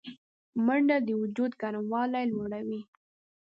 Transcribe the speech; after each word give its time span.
منډه 0.65 0.97
د 1.07 1.09
وجود 1.21 1.51
ګرموالی 1.61 2.25
لوړوي 2.33 2.81